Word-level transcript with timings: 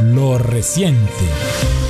Lo 0.00 0.36
reciente. 0.36 1.81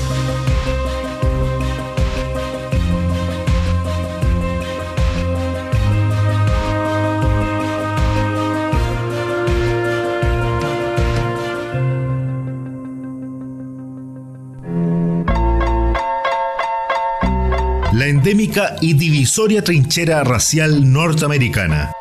Y 18.81 18.95
divisoria 18.95 19.63
trinchera 19.63 20.25
racial 20.25 20.91
norteamericana. 20.91 21.93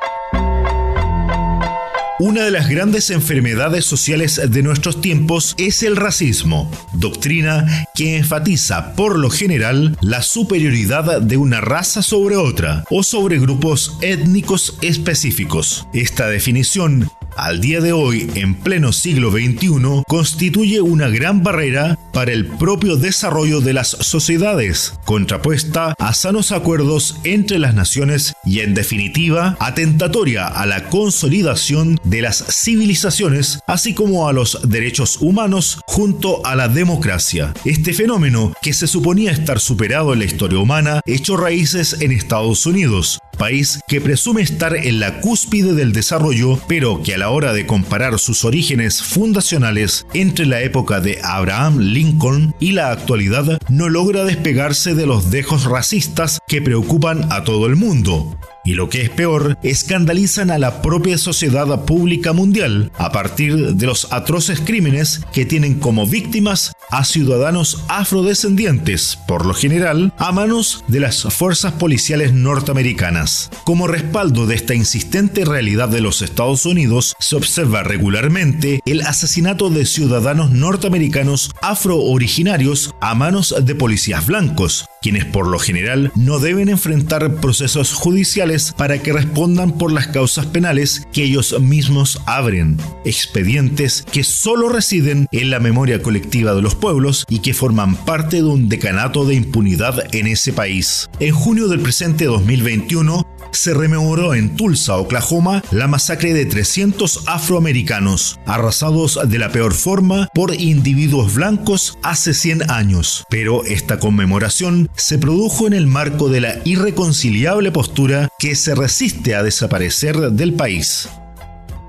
Una 2.19 2.45
de 2.45 2.51
las 2.51 2.69
grandes 2.69 3.09
enfermedades 3.09 3.83
sociales 3.83 4.39
de 4.49 4.63
nuestros 4.63 5.01
tiempos 5.01 5.55
es 5.57 5.83
el 5.83 5.97
racismo, 5.97 6.71
doctrina 6.93 7.85
que 7.93 8.15
enfatiza 8.15 8.93
por 8.93 9.19
lo 9.19 9.29
general 9.29 9.97
la 9.99 10.21
superioridad 10.21 11.21
de 11.21 11.35
una 11.35 11.59
raza 11.59 12.01
sobre 12.01 12.37
otra 12.37 12.85
o 12.89 13.03
sobre 13.03 13.37
grupos 13.37 13.97
étnicos 14.01 14.77
específicos. 14.81 15.85
Esta 15.93 16.29
definición 16.29 17.11
al 17.37 17.61
día 17.61 17.81
de 17.81 17.93
hoy, 17.93 18.29
en 18.35 18.55
pleno 18.55 18.91
siglo 18.93 19.31
XXI, 19.31 20.03
constituye 20.07 20.81
una 20.81 21.09
gran 21.09 21.43
barrera 21.43 21.97
para 22.13 22.31
el 22.31 22.45
propio 22.45 22.97
desarrollo 22.97 23.61
de 23.61 23.73
las 23.73 23.89
sociedades, 23.89 24.93
contrapuesta 25.05 25.95
a 25.97 26.13
sanos 26.13 26.51
acuerdos 26.51 27.17
entre 27.23 27.59
las 27.59 27.73
naciones 27.73 28.33
y 28.45 28.59
en 28.59 28.73
definitiva 28.73 29.55
atentatoria 29.59 30.47
a 30.47 30.65
la 30.65 30.89
consolidación 30.89 31.99
de 32.03 32.21
las 32.21 32.43
civilizaciones, 32.49 33.59
así 33.67 33.93
como 33.93 34.27
a 34.27 34.33
los 34.33 34.59
derechos 34.69 35.17
humanos 35.21 35.79
junto 35.85 36.45
a 36.45 36.55
la 36.55 36.67
democracia. 36.67 37.53
Este 37.65 37.93
fenómeno, 37.93 38.53
que 38.61 38.73
se 38.73 38.87
suponía 38.87 39.31
estar 39.31 39.59
superado 39.59 40.13
en 40.13 40.19
la 40.19 40.25
historia 40.25 40.59
humana, 40.59 41.01
echó 41.05 41.37
raíces 41.37 41.97
en 42.01 42.11
Estados 42.11 42.65
Unidos, 42.65 43.19
país 43.37 43.79
que 43.87 44.01
presume 44.01 44.41
estar 44.41 44.75
en 44.75 44.99
la 44.99 45.21
cúspide 45.21 45.73
del 45.73 45.93
desarrollo, 45.93 46.59
pero 46.67 47.01
que 47.03 47.15
a 47.15 47.17
la 47.17 47.29
hora 47.29 47.53
de 47.53 47.65
comparar 47.65 48.19
sus 48.19 48.45
orígenes 48.45 49.01
fundacionales 49.01 50.05
entre 50.13 50.45
la 50.45 50.61
época 50.61 50.99
de 50.99 51.19
Abraham 51.23 51.79
Lincoln 51.79 52.55
y 52.59 52.73
la 52.73 52.91
actualidad, 52.91 53.59
no 53.69 53.89
logra 53.89 54.23
despegarse 54.23 54.95
de 54.95 55.05
los 55.05 55.31
dejos 55.31 55.65
racistas 55.65 56.39
que 56.47 56.61
preocupan 56.61 57.31
a 57.31 57.43
todo 57.43 57.67
el 57.67 57.75
mundo 57.75 58.37
y 58.63 58.73
lo 58.73 58.89
que 58.89 59.01
es 59.01 59.09
peor, 59.09 59.57
escandalizan 59.63 60.51
a 60.51 60.57
la 60.57 60.81
propia 60.81 61.17
sociedad 61.17 61.85
pública 61.85 62.33
mundial 62.33 62.91
a 62.97 63.11
partir 63.11 63.75
de 63.75 63.85
los 63.85 64.11
atroces 64.11 64.59
crímenes 64.59 65.21
que 65.33 65.45
tienen 65.45 65.79
como 65.79 66.05
víctimas 66.05 66.73
a 66.89 67.05
ciudadanos 67.05 67.83
afrodescendientes, 67.87 69.17
por 69.27 69.45
lo 69.45 69.53
general 69.53 70.13
a 70.17 70.31
manos 70.31 70.83
de 70.87 70.99
las 70.99 71.23
fuerzas 71.23 71.73
policiales 71.73 72.33
norteamericanas. 72.33 73.49
Como 73.63 73.87
respaldo 73.87 74.45
de 74.45 74.55
esta 74.55 74.75
insistente 74.75 75.45
realidad 75.45 75.89
de 75.89 76.01
los 76.01 76.21
Estados 76.21 76.65
Unidos, 76.65 77.15
se 77.19 77.35
observa 77.35 77.83
regularmente 77.83 78.81
el 78.85 79.01
asesinato 79.01 79.69
de 79.69 79.85
ciudadanos 79.85 80.51
norteamericanos 80.51 81.51
afro-originarios 81.61 82.93
a 82.99 83.15
manos 83.15 83.55
de 83.63 83.75
policías 83.75 84.25
blancos, 84.25 84.85
quienes 85.01 85.25
por 85.25 85.47
lo 85.47 85.57
general 85.57 86.11
no 86.15 86.39
deben 86.39 86.69
enfrentar 86.69 87.35
procesos 87.35 87.93
judiciales 87.93 88.73
para 88.77 88.99
que 88.99 89.13
respondan 89.13 89.77
por 89.77 89.91
las 89.91 90.07
causas 90.07 90.45
penales 90.45 91.07
que 91.11 91.23
ellos 91.23 91.59
mismos 91.59 92.21
abren, 92.25 92.77
expedientes 93.03 94.05
que 94.11 94.23
solo 94.23 94.69
residen 94.69 95.27
en 95.31 95.49
la 95.49 95.59
memoria 95.59 96.01
colectiva 96.01 96.53
de 96.53 96.61
los 96.61 96.75
pueblos 96.75 97.25
y 97.29 97.39
que 97.39 97.53
forman 97.53 97.95
parte 97.95 98.37
de 98.37 98.43
un 98.43 98.69
decanato 98.69 99.25
de 99.25 99.35
impunidad 99.35 100.13
en 100.13 100.27
ese 100.27 100.53
país. 100.53 101.09
En 101.19 101.33
junio 101.33 101.67
del 101.67 101.79
presente 101.79 102.25
2021, 102.25 103.27
se 103.51 103.73
rememoró 103.73 104.33
en 104.33 104.55
Tulsa, 104.55 104.97
Oklahoma, 104.97 105.63
la 105.71 105.87
masacre 105.87 106.33
de 106.33 106.45
300 106.45 107.23
afroamericanos, 107.27 108.39
arrasados 108.45 109.19
de 109.27 109.39
la 109.39 109.51
peor 109.51 109.73
forma 109.73 110.27
por 110.33 110.53
individuos 110.53 111.35
blancos 111.35 111.97
hace 112.03 112.33
100 112.33 112.71
años. 112.71 113.25
Pero 113.29 113.63
esta 113.65 113.99
conmemoración 113.99 114.89
se 114.95 115.17
produjo 115.17 115.67
en 115.67 115.73
el 115.73 115.87
marco 115.87 116.29
de 116.29 116.41
la 116.41 116.55
irreconciliable 116.65 117.71
postura 117.71 118.29
que 118.39 118.55
se 118.55 118.75
resiste 118.75 119.35
a 119.35 119.43
desaparecer 119.43 120.31
del 120.31 120.53
país. 120.53 121.09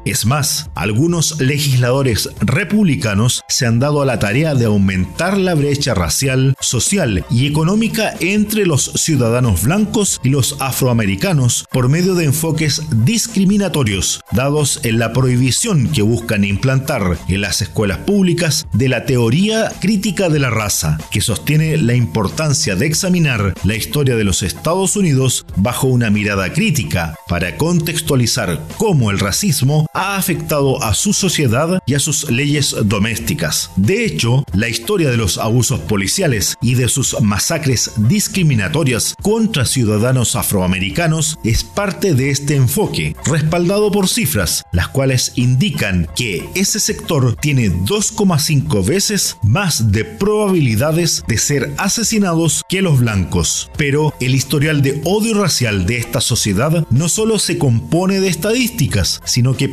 Es 0.04 0.26
más, 0.26 0.68
algunos 0.74 1.40
legisladores 1.40 2.28
republicanos 2.40 3.42
se 3.48 3.66
han 3.66 3.78
dado 3.78 4.02
a 4.02 4.06
la 4.06 4.18
tarea 4.18 4.54
de 4.54 4.64
aumentar 4.64 5.38
la 5.38 5.54
brecha 5.54 5.94
racial, 5.94 6.54
social 6.60 7.24
y 7.30 7.46
económica 7.46 8.12
entre 8.18 8.66
los 8.66 8.92
ciudadanos 8.96 9.62
blancos 9.62 10.20
y 10.24 10.30
los 10.30 10.56
afroamericanos 10.60 11.66
por 11.70 11.88
medio 11.88 12.14
de 12.14 12.24
enfoques 12.24 12.82
discriminatorios 13.04 14.20
dados 14.32 14.80
en 14.82 14.98
la 14.98 15.12
prohibición 15.12 15.88
que 15.88 16.02
buscan 16.02 16.42
implantar 16.42 17.16
en 17.28 17.40
las 17.40 17.62
escuelas 17.62 17.98
públicas 17.98 18.66
de 18.72 18.88
la 18.88 19.04
teoría 19.04 19.72
crítica 19.80 20.28
de 20.28 20.40
la 20.40 20.50
raza, 20.50 20.98
que 21.12 21.20
sostiene 21.20 21.76
la 21.76 21.94
importancia 21.94 22.74
de 22.74 22.86
examinar 22.86 23.54
la 23.62 23.76
historia 23.76 24.16
de 24.16 24.24
los 24.24 24.42
Estados 24.42 24.96
Unidos 24.96 25.46
bajo 25.56 25.86
una 25.86 26.10
mirada 26.10 26.52
crítica 26.52 27.14
para 27.28 27.56
contextualizar 27.56 28.60
cómo 28.78 29.12
el 29.12 29.20
racismo 29.20 29.86
ha 29.94 30.16
afectado 30.16 30.82
a 30.82 30.94
su 30.94 31.12
sociedad 31.12 31.80
y 31.86 31.94
a 31.94 31.98
sus 31.98 32.30
leyes 32.30 32.74
domésticas. 32.84 33.70
De 33.76 34.04
hecho, 34.04 34.44
la 34.52 34.68
historia 34.68 35.10
de 35.10 35.16
los 35.16 35.38
abusos 35.38 35.80
policiales 35.80 36.56
y 36.60 36.74
de 36.74 36.88
sus 36.88 37.20
masacres 37.20 37.92
discriminatorias 37.96 39.14
contra 39.22 39.66
ciudadanos 39.66 40.36
afroamericanos 40.36 41.38
es 41.44 41.64
parte 41.64 42.14
de 42.14 42.30
este 42.30 42.56
enfoque, 42.56 43.16
respaldado 43.24 43.90
por 43.90 44.08
cifras, 44.08 44.64
las 44.72 44.88
cuales 44.88 45.32
indican 45.36 46.08
que 46.16 46.48
ese 46.54 46.80
sector 46.80 47.36
tiene 47.36 47.70
2,5 47.70 48.84
veces 48.84 49.36
más 49.42 49.92
de 49.92 50.04
probabilidades 50.04 51.24
de 51.26 51.38
ser 51.38 51.72
asesinados 51.78 52.62
que 52.68 52.82
los 52.82 53.00
blancos. 53.00 53.70
Pero 53.76 54.14
el 54.20 54.34
historial 54.34 54.82
de 54.82 55.00
odio 55.04 55.34
racial 55.34 55.86
de 55.86 55.98
esta 55.98 56.20
sociedad 56.20 56.86
no 56.90 57.08
solo 57.08 57.38
se 57.38 57.58
compone 57.58 58.20
de 58.20 58.28
estadísticas, 58.28 59.20
sino 59.24 59.56
que 59.56 59.68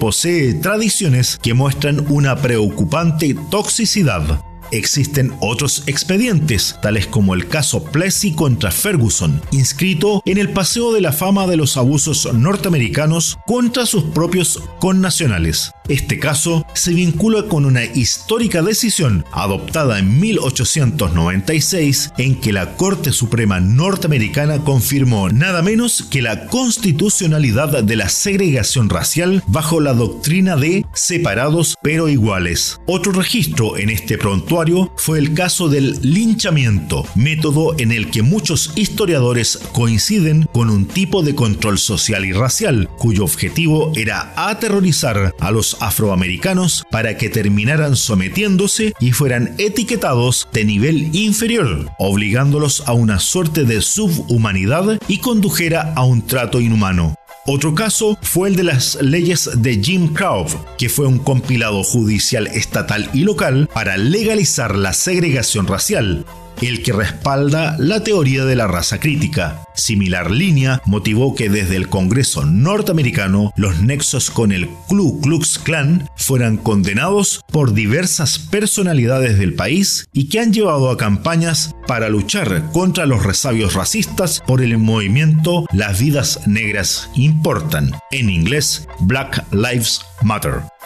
tradiciones 0.62 1.40
que 1.42 1.54
muestran 1.54 2.06
una 2.10 2.36
preocupante 2.36 3.36
toxicidad. 3.50 4.49
Existen 4.72 5.34
otros 5.40 5.84
expedientes, 5.88 6.78
tales 6.82 7.08
como 7.08 7.34
el 7.34 7.48
caso 7.48 7.84
Plessy 7.84 8.34
contra 8.34 8.72
Ferguson, 8.72 9.42
inscrito 9.52 10.22
en 10.26 10.38
el 10.38 10.52
Paseo 10.52 10.94
de 10.94 11.02
la 11.02 11.12
Fama 11.12 11.48
de 11.48 11.58
los 11.58 11.78
Abusos 11.78 12.32
Norteamericanos 12.34 13.40
contra 13.48 13.86
sus 13.86 14.04
propios 14.04 14.62
connacionales. 14.80 15.72
Este 15.88 16.20
caso 16.20 16.68
se 16.76 16.94
vincula 16.94 17.48
con 17.48 17.66
una 17.66 17.84
histórica 17.84 18.62
decisión 18.62 19.26
adoptada 19.32 19.98
en 19.98 20.20
1896 20.20 22.12
en 22.20 22.40
que 22.40 22.54
la 22.54 22.76
Corte 22.76 23.12
Suprema 23.12 23.60
norteamericana 23.60 24.60
confirmó 24.60 25.30
nada 25.30 25.64
menos 25.64 26.04
que 26.04 26.22
la 26.22 26.46
constitucionalidad 26.46 27.84
de 27.84 27.96
la 27.96 28.08
segregación 28.10 28.88
racial 28.90 29.44
bajo 29.48 29.82
la 29.82 29.94
doctrina 29.94 30.56
de 30.56 30.86
separados 30.94 31.76
pero 31.82 32.08
iguales. 32.08 32.80
Otro 32.86 33.12
registro 33.12 33.76
en 33.76 33.90
este 33.90 34.20
prontuario 34.20 34.59
fue 34.98 35.20
el 35.20 35.34
caso 35.34 35.70
del 35.70 35.98
linchamiento, 36.02 37.06
método 37.16 37.80
en 37.80 37.94
el 37.94 38.12
que 38.12 38.24
muchos 38.24 38.74
historiadores 38.76 39.58
coinciden 39.72 40.50
con 40.52 40.70
un 40.70 40.86
tipo 40.86 41.24
de 41.24 41.34
control 41.34 41.78
social 41.80 42.26
y 42.26 42.34
racial, 42.34 42.90
cuyo 42.98 43.24
objetivo 43.24 43.94
era 43.96 44.34
aterrorizar 44.36 45.34
a 45.40 45.52
los 45.52 45.78
afroamericanos 45.80 46.84
para 46.92 47.18
que 47.18 47.30
terminaran 47.30 47.96
sometiéndose 47.96 48.92
y 49.00 49.12
fueran 49.14 49.56
etiquetados 49.60 50.50
de 50.52 50.66
nivel 50.66 51.16
inferior, 51.16 51.90
obligándolos 51.98 52.84
a 52.86 52.92
una 52.92 53.20
suerte 53.20 53.64
de 53.64 53.82
subhumanidad 53.82 55.00
y 55.08 55.20
condujera 55.20 55.94
a 55.96 56.04
un 56.04 56.28
trato 56.28 56.60
inhumano. 56.60 57.19
Otro 57.52 57.74
caso 57.74 58.16
fue 58.22 58.50
el 58.50 58.56
de 58.56 58.62
las 58.62 59.02
leyes 59.02 59.50
de 59.56 59.82
Jim 59.84 60.14
Crow, 60.14 60.46
que 60.78 60.88
fue 60.88 61.08
un 61.08 61.18
compilado 61.18 61.84
judicial 61.84 62.46
estatal 62.46 63.10
y 63.12 63.22
local 63.22 63.68
para 63.74 63.98
legalizar 63.98 64.76
la 64.76 64.94
segregación 64.94 65.66
racial, 65.66 66.28
el 66.68 66.84
que 66.84 66.94
respalda 66.94 67.76
la 67.78 68.04
teoría 68.04 68.46
de 68.46 68.56
la 68.56 68.68
raza 68.68 69.00
crítica. 69.00 69.62
Similar 69.76 70.32
línea 70.32 70.82
motivó 70.86 71.36
que 71.36 71.50
desde 71.50 71.76
el 71.76 71.90
Congreso 71.90 72.46
norteamericano 72.46 73.54
los 73.56 73.82
nexos 73.82 74.30
con 74.30 74.52
el 74.52 74.68
Ku 74.88 75.22
Klux 75.22 75.60
Klan 75.60 76.10
fueran 76.16 76.58
condenados 76.58 77.42
por 77.52 77.74
diversas 77.74 78.40
personalidades 78.40 79.38
del 79.38 79.54
país 79.54 80.08
y 80.14 80.30
que 80.30 80.40
han 80.40 80.54
llevado 80.54 80.90
a 80.90 80.98
campañas 80.98 81.76
para 81.88 82.10
luchar 82.10 82.70
contra 82.72 83.06
los 83.06 83.24
resabios 83.24 83.74
racistas 83.74 84.42
por 84.46 84.62
el 84.62 84.78
movimiento 84.78 85.66
Las 85.72 86.00
vidas 86.00 86.48
negras 86.48 87.10
importan, 87.16 87.92
en 88.12 88.30
inglés 88.30 88.88
Black 89.02 89.46
Lives 89.52 90.02
Matter. 90.22 90.79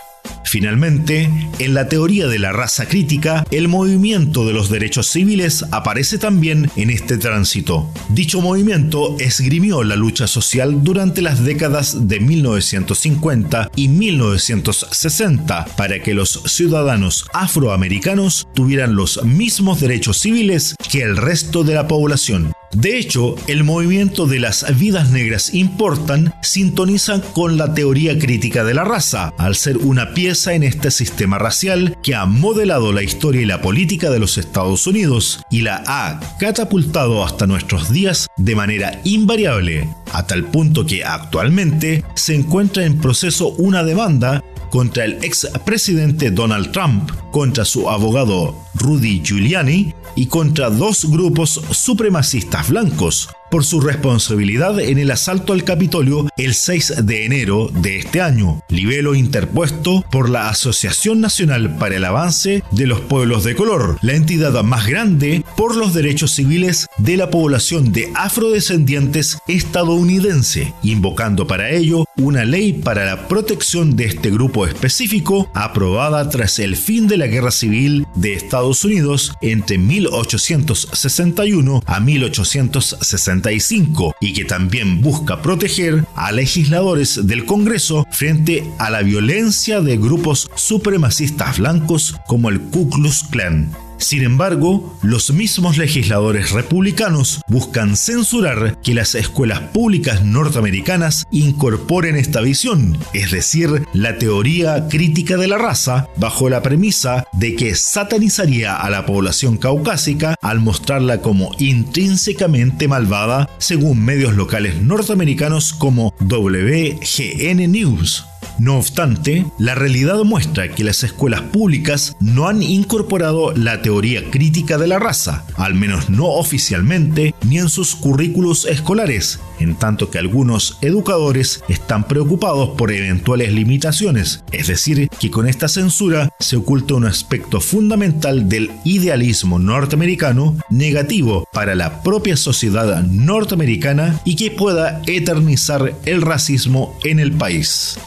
Finalmente, 0.53 1.31
en 1.57 1.73
la 1.73 1.89
teoría 1.89 2.27
de 2.27 2.37
la 2.37 2.51
raza 2.51 2.85
crítica, 2.85 3.43
el 3.49 3.67
movimiento 3.67 4.45
de 4.45 4.53
los 4.53 4.69
derechos 4.69 5.07
civiles 5.07 5.65
aparece 5.71 6.19
también 6.19 6.69
en 6.75 6.91
este 6.91 7.17
tránsito. 7.17 7.91
Dicho 8.09 8.39
movimiento 8.39 9.17
esgrimió 9.19 9.83
la 9.83 9.95
lucha 9.95 10.27
social 10.27 10.83
durante 10.83 11.23
las 11.23 11.43
décadas 11.43 12.07
de 12.07 12.19
1950 12.19 13.71
y 13.75 13.87
1960 13.87 15.65
para 15.75 16.03
que 16.03 16.13
los 16.13 16.43
ciudadanos 16.45 17.25
afroamericanos 17.33 18.47
tuvieran 18.53 18.95
los 18.95 19.25
mismos 19.25 19.81
derechos 19.81 20.19
civiles 20.19 20.75
que 20.91 21.01
el 21.01 21.17
resto 21.17 21.63
de 21.63 21.73
la 21.73 21.87
población. 21.87 22.53
De 22.73 22.97
hecho, 22.97 23.35
el 23.47 23.63
movimiento 23.63 24.25
de 24.25 24.39
las 24.39 24.65
vidas 24.77 25.11
negras 25.11 25.53
importan 25.53 26.33
sintoniza 26.41 27.21
con 27.33 27.57
la 27.57 27.73
teoría 27.73 28.17
crítica 28.17 28.63
de 28.63 28.73
la 28.73 28.83
raza, 28.83 29.33
al 29.37 29.55
ser 29.55 29.77
una 29.77 30.13
pieza 30.13 30.53
en 30.53 30.63
este 30.63 30.91
sistema 30.91 31.37
racial 31.37 31.97
que 32.01 32.15
ha 32.15 32.25
modelado 32.25 32.91
la 32.91 33.03
historia 33.03 33.41
y 33.41 33.45
la 33.45 33.61
política 33.61 34.09
de 34.09 34.19
los 34.19 34.37
Estados 34.37 34.87
Unidos 34.87 35.41
y 35.51 35.61
la 35.61 35.83
ha 35.85 36.19
catapultado 36.39 37.23
hasta 37.23 37.47
nuestros 37.47 37.91
días 37.91 38.27
de 38.37 38.55
manera 38.55 38.99
invariable, 39.03 39.87
a 40.13 40.25
tal 40.25 40.45
punto 40.45 40.85
que 40.85 41.03
actualmente 41.03 42.03
se 42.15 42.35
encuentra 42.35 42.85
en 42.85 42.99
proceso 42.99 43.49
una 43.49 43.83
demanda 43.83 44.43
contra 44.69 45.05
el 45.05 45.23
ex 45.23 45.47
presidente 45.65 46.31
Donald 46.31 46.71
Trump, 46.71 47.11
contra 47.31 47.65
su 47.65 47.89
abogado 47.89 48.55
Rudy 48.73 49.21
Giuliani 49.23 49.93
y 50.15 50.27
contra 50.27 50.69
dos 50.69 51.05
grupos 51.09 51.61
supremacistas 51.71 52.69
blancos 52.69 53.29
por 53.53 53.65
su 53.65 53.81
responsabilidad 53.81 54.79
en 54.79 54.97
el 54.97 55.11
asalto 55.11 55.53
al 55.53 55.63
Capitolio 55.63 56.27
el 56.37 56.55
6 56.55 57.05
de 57.05 57.25
enero 57.27 57.69
de 57.71 57.99
este 57.99 58.19
año, 58.19 58.63
libelo 58.67 59.13
interpuesto 59.13 60.03
por 60.11 60.27
la 60.27 60.49
Asociación 60.49 61.21
Nacional 61.21 61.77
para 61.77 61.97
el 61.97 62.03
Avance 62.03 62.63
de 62.71 62.87
los 62.87 63.01
Pueblos 63.01 63.43
de 63.43 63.53
Color, 63.53 63.99
la 64.01 64.15
entidad 64.15 64.63
más 64.63 64.87
grande 64.87 65.45
por 65.55 65.75
los 65.75 65.93
derechos 65.93 66.31
civiles 66.31 66.87
de 66.97 67.15
la 67.15 67.29
población 67.29 67.91
de 67.91 68.11
afrodescendientes 68.15 69.37
estadounidense, 69.47 70.73
invocando 70.81 71.45
para 71.45 71.69
ello 71.69 72.05
una 72.17 72.43
ley 72.45 72.73
para 72.73 73.05
la 73.05 73.27
protección 73.27 73.95
de 73.95 74.05
este 74.05 74.29
grupo 74.29 74.67
específico 74.67 75.49
aprobada 75.53 76.29
tras 76.29 76.59
el 76.59 76.75
fin 76.75 77.07
de 77.07 77.17
la 77.17 77.25
Guerra 77.27 77.51
Civil 77.51 78.05
de 78.15 78.33
Estados 78.33 78.83
Unidos 78.85 79.33
entre 79.41 79.77
1861 79.77 81.83
a 81.85 81.99
1865 81.99 84.15
y 84.19 84.33
que 84.33 84.45
también 84.45 85.01
busca 85.01 85.41
proteger 85.41 86.05
a 86.15 86.31
legisladores 86.31 87.27
del 87.27 87.45
Congreso 87.45 88.07
frente 88.11 88.63
a 88.77 88.89
la 88.89 89.01
violencia 89.01 89.81
de 89.81 89.97
grupos 89.97 90.49
supremacistas 90.55 91.59
blancos 91.59 92.15
como 92.27 92.49
el 92.49 92.61
Ku 92.61 92.89
Klux 92.89 93.23
Klan. 93.23 93.71
Sin 93.97 94.23
embargo, 94.23 94.95
los 95.01 95.31
mismos 95.31 95.77
legisladores 95.77 96.51
republicanos 96.51 97.41
buscan 97.47 97.95
censurar 97.95 98.77
que 98.81 98.93
las 98.93 99.15
escuelas 99.15 99.61
públicas 99.71 100.23
norteamericanas 100.23 101.25
incorporen 101.31 102.15
esta 102.15 102.41
visión, 102.41 102.97
es 103.13 103.31
decir, 103.31 103.85
la 103.93 104.17
teoría 104.17 104.87
crítica 104.87 105.37
de 105.37 105.47
la 105.47 105.57
raza, 105.57 106.07
bajo 106.17 106.49
la 106.49 106.61
premisa 106.61 107.25
de 107.33 107.55
que 107.55 107.75
satanizaría 107.75 108.75
a 108.75 108.89
la 108.89 109.05
población 109.05 109.57
caucásica 109.57 110.35
al 110.41 110.59
mostrarla 110.59 111.21
como 111.21 111.51
intrínsecamente 111.59 112.87
malvada, 112.87 113.49
según 113.57 114.03
medios 114.03 114.35
locales 114.35 114.81
norteamericanos 114.81 115.73
como 115.73 116.13
WGN 116.19 117.71
News. 117.71 118.25
No 118.59 118.77
obstante, 118.77 119.45
la 119.57 119.75
realidad 119.75 120.23
muestra 120.23 120.69
que 120.69 120.83
las 120.83 121.03
escuelas 121.03 121.41
públicas 121.41 122.15
no 122.19 122.47
han 122.47 122.61
incorporado 122.61 123.51
la 123.53 123.81
teoría 123.81 124.29
crítica 124.29 124.77
de 124.77 124.87
la 124.87 124.99
raza, 124.99 125.45
al 125.55 125.73
menos 125.73 126.09
no 126.09 126.27
oficialmente 126.27 127.33
ni 127.45 127.57
en 127.57 127.69
sus 127.69 127.95
currículos 127.95 128.65
escolares, 128.65 129.39
en 129.59 129.75
tanto 129.75 130.11
que 130.11 130.19
algunos 130.19 130.77
educadores 130.81 131.63
están 131.67 132.07
preocupados 132.07 132.69
por 132.77 132.91
eventuales 132.91 133.51
limitaciones, 133.51 134.43
es 134.51 134.67
decir, 134.67 135.09
que 135.19 135.31
con 135.31 135.47
esta 135.47 135.67
censura 135.67 136.29
se 136.39 136.57
oculta 136.57 136.93
un 136.93 137.05
aspecto 137.05 137.59
fundamental 137.59 138.47
del 138.49 138.71
idealismo 138.83 139.59
norteamericano 139.59 140.57
negativo 140.69 141.47
para 141.51 141.75
la 141.75 142.03
propia 142.03 142.37
sociedad 142.37 143.03
norteamericana 143.03 144.21
y 144.25 144.35
que 144.35 144.51
pueda 144.51 145.01
eternizar 145.07 145.95
el 146.05 146.21
racismo 146.21 146.97
en 147.03 147.19
el 147.19 147.31
país. 147.31 147.97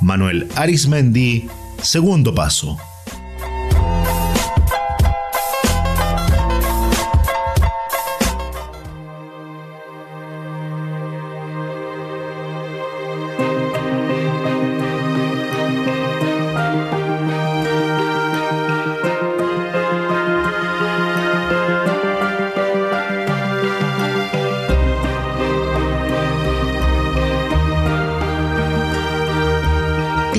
Manuel 0.00 0.46
Arismendi, 0.54 1.48
segundo 1.82 2.32
paso. 2.32 2.87